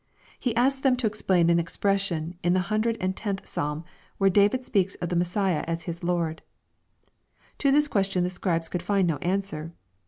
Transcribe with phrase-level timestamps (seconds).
[0.39, 3.85] He asks them to explain an expression in the hundred and tenth Psalm,
[4.17, 6.41] where David speaks of the Messiah as his Lord.
[7.59, 9.73] To this question the Scribes could find no answer.